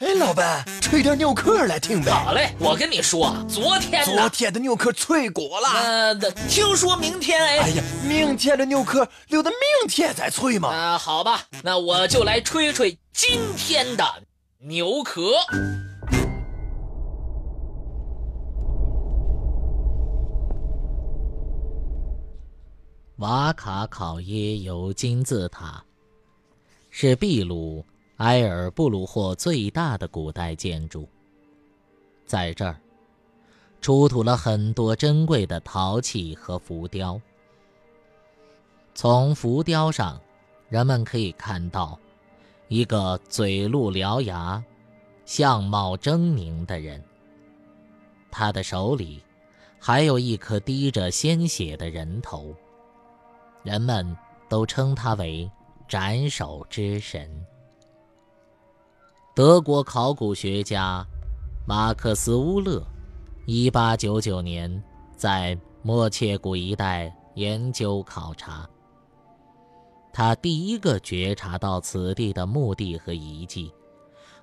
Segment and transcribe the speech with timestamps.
[0.00, 2.10] 哎，老板，吹点牛壳来听呗。
[2.10, 5.68] 好嘞，我跟你说，昨天昨天的牛壳脆果了。
[5.68, 6.14] 呃，
[6.48, 7.58] 听说明天哎。
[7.58, 10.70] 哎呀，明天的牛壳留到明天再脆嘛。
[10.70, 14.02] 啊，好吧，那我就来吹吹今天的
[14.60, 15.32] 牛壳。
[23.18, 25.84] 瓦卡考耶尤金字塔，
[26.88, 27.84] 是秘鲁。
[28.20, 31.08] 埃尔布鲁霍最大的古代建筑，
[32.26, 32.78] 在这儿
[33.80, 37.18] 出土了很多珍贵的陶器和浮雕。
[38.94, 40.20] 从浮雕上，
[40.68, 41.98] 人们可以看到
[42.68, 44.62] 一个嘴露獠牙、
[45.24, 47.02] 相貌狰狞的人，
[48.30, 49.22] 他的手里
[49.78, 52.54] 还有一颗滴着鲜血的人头，
[53.62, 54.14] 人们
[54.46, 55.50] 都称他为
[55.88, 57.26] “斩首之神”。
[59.40, 61.02] 德国考古学家
[61.66, 62.86] 马克思·乌勒
[63.46, 64.84] ，1899年
[65.16, 68.68] 在莫切古一带研究考察。
[70.12, 73.72] 他第一个觉察到此地的墓地和遗迹，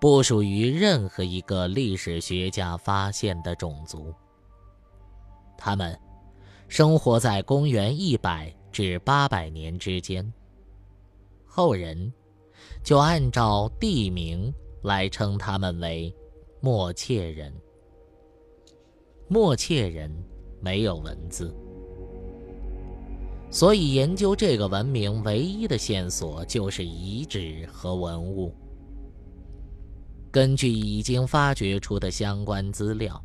[0.00, 4.12] 不属于任何一个历史学家发现的种族。
[5.56, 5.96] 他们
[6.66, 10.32] 生活在公元100至800年之间。
[11.46, 12.12] 后人
[12.82, 14.52] 就按照地名。
[14.82, 16.14] 来称他们为
[16.60, 17.52] 莫切人。
[19.28, 20.10] 莫切人
[20.60, 21.54] 没有文字，
[23.50, 28.52] 所以研究这个文明唯一的线索就是遗址和文物。
[30.32, 33.24] 根据已经发掘出的相关资料，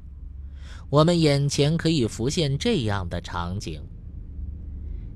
[0.89, 3.81] 我们眼前可以浮现这样的场景：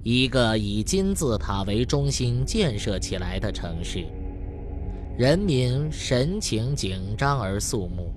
[0.03, 4.05] 一个以金字塔为中心建设起来的城市。
[5.19, 8.09] 人民神情紧张而肃穆。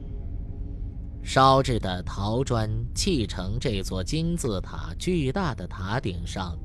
[1.20, 6.56] 烧制的陶砖砌成这座金字塔巨大的塔顶上，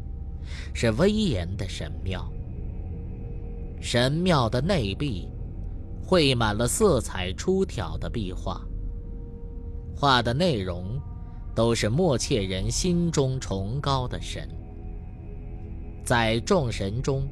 [0.76, 2.32] 是威严的神庙。
[3.82, 5.28] 神庙的内壁
[6.04, 8.62] 绘满了色彩出挑的壁画，
[9.96, 11.02] 画的内容
[11.56, 14.48] 都是默切人心中崇高的神。
[16.06, 17.28] 在众神中，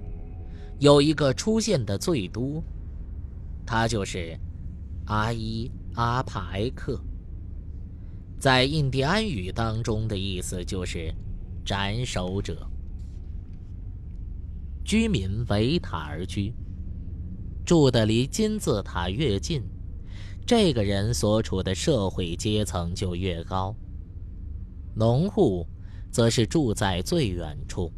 [0.80, 2.64] 有一个出现的最多。
[3.66, 4.38] 他就是
[5.08, 7.00] 阿伊阿帕埃克，
[8.40, 11.14] 在印第安语当中的意思就是
[11.66, 12.70] 斩首者。
[14.84, 16.54] 居民围塔而居，
[17.66, 19.64] 住的离金字塔越近，
[20.46, 23.76] 这个人所处的社会阶层就越高。
[24.94, 25.68] 农户
[26.12, 27.92] 则是住在最远处，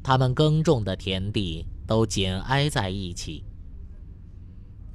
[0.00, 3.44] 他们耕种的田地都紧挨在一起。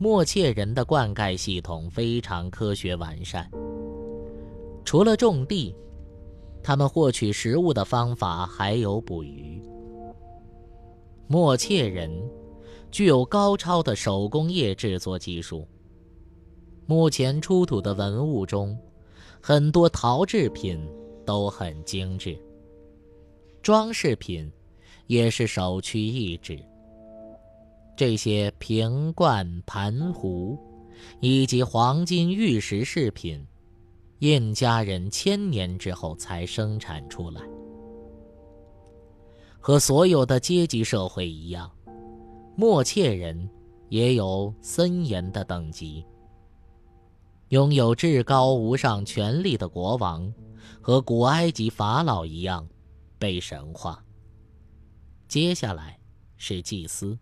[0.04, 3.50] 默切人的灌溉系统非常科学完善。
[4.84, 5.74] 除了种地，
[6.62, 9.64] 他们获取食物的方法还有捕鱼。
[11.26, 12.12] 默切人
[12.92, 15.66] 具有高超的手工业制作技术。
[16.86, 18.78] 目前出土的文物中，
[19.40, 20.86] 很多陶制品
[21.26, 22.38] 都很精致，
[23.62, 24.52] 装饰品
[25.08, 26.62] 也是首屈一指。
[27.96, 30.58] 这些瓶罐盘壶，
[31.20, 33.46] 以及黄金玉石饰品，
[34.20, 37.42] 印加人千年之后才生产出来。
[39.60, 41.72] 和所有的阶级社会一样，
[42.56, 43.50] 莫切人
[43.90, 46.04] 也有森严的等级。
[47.50, 50.34] 拥有至高无上权力的国王，
[50.82, 52.68] 和古埃及法老一样，
[53.20, 54.04] 被神化。
[55.28, 56.00] 接下来
[56.38, 57.18] 是祭司。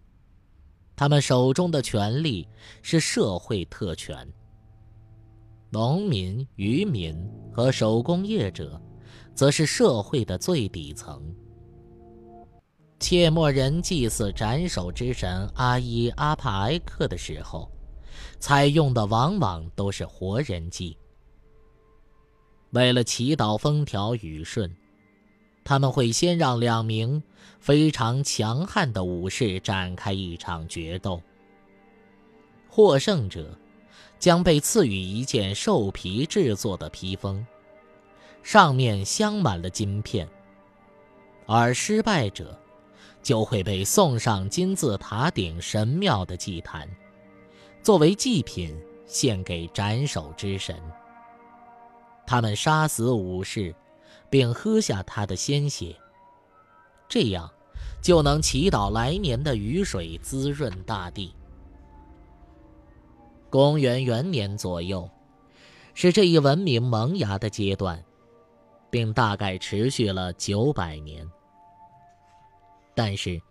[1.01, 2.47] 他们手中的权力
[2.84, 4.16] 是社会特权。
[5.72, 8.79] 农民、渔民和手工业者，
[9.34, 11.19] 则是社会的最底层。
[13.00, 17.72] 切莫人祭祀斩首之神阿伊阿帕埃克的时候，
[18.38, 20.95] 采用的往往都是活人祭。
[22.74, 24.71] 为了祈祷风调雨顺。
[25.63, 27.22] 他们会先让两名
[27.60, 31.22] 非常强悍的武士展开一场决斗。
[32.68, 33.58] 获胜者
[34.18, 37.46] 将被赐予一件兽皮制作的披风，
[38.44, 40.25] 上面镶满了金片；
[41.46, 42.57] 而失败者
[43.22, 46.90] 就会被送上金字塔顶神庙的祭坛，
[47.84, 48.75] 作为祭品
[49.06, 50.75] 献给斩首之神。
[52.25, 53.75] 他们杀死武士。
[54.31, 55.94] 并喝下他的鲜血，
[57.10, 57.51] 这样
[58.01, 61.36] 就能祈祷来年的雨水滋润大地。
[63.50, 65.07] 公元元年左右，
[65.94, 68.01] 是这一文明萌芽的阶段，
[68.89, 71.30] 并大概持续了九百年。
[72.95, 73.42] 但是，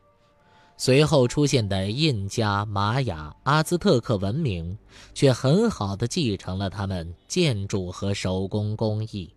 [0.78, 4.78] 随后出现的印加、玛雅、阿兹特克文明，
[5.12, 9.30] 却很好的继承了他们建筑和手工工艺，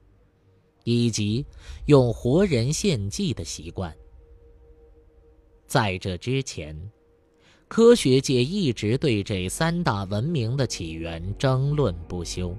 [0.84, 1.46] 以及
[1.86, 3.96] 用活人献祭的习惯。
[5.66, 6.76] 在这之前，
[7.68, 12.56] 科学界一直对这三大文明的起源争论不休。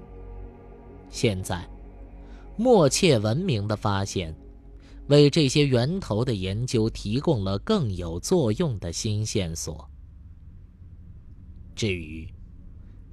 [1.09, 1.67] 现在，
[2.57, 4.35] 莫切文明的发现。
[5.07, 9.87] 为这些源头的研究提供了更有作用的新线索。
[11.75, 12.27] 至于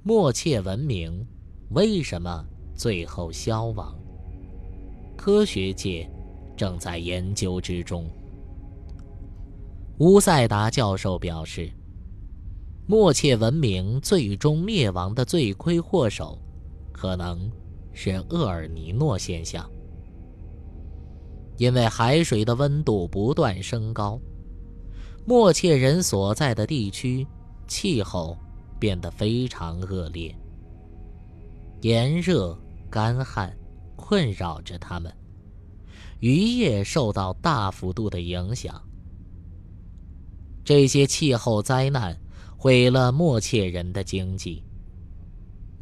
[0.01, 1.23] 莫切文明
[1.69, 2.43] 为什么
[2.75, 3.95] 最后消亡，
[5.25, 6.05] 科学界
[6.53, 8.05] 正在研究之中。
[9.99, 11.71] 乌塞达教授表示，
[12.85, 16.37] 莫切文明最终灭亡的罪魁祸首，
[16.91, 17.49] 可能
[17.93, 19.65] 是厄尔尼诺现象。
[21.55, 24.19] 因为海水的温度不断升高，
[25.25, 27.25] 莫切人所在的地区
[27.65, 28.37] 气候
[28.77, 30.35] 变得非常恶劣，
[31.79, 32.59] 炎热、
[32.89, 33.55] 干旱
[33.95, 35.13] 困扰着他们，
[36.19, 38.81] 渔业受到大幅度的影响。
[40.63, 42.17] 这些气候灾难
[42.57, 44.63] 毁了莫切人的经济，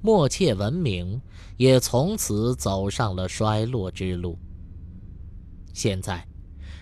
[0.01, 1.21] 莫切文明
[1.57, 4.37] 也从此走上了衰落之路。
[5.73, 6.27] 现在，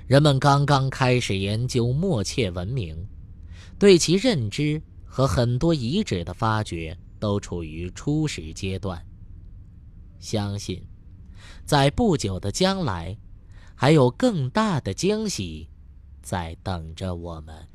[0.08, 2.96] 人们刚刚开始研究莫切文明，
[3.78, 9.06] 对其认知和很多遗址的发掘都处于初始阶段。
[10.20, 10.82] 相信，
[11.66, 13.18] 在不久的将来，
[13.76, 15.70] 还有更大的惊喜
[16.22, 17.69] 在等着我们。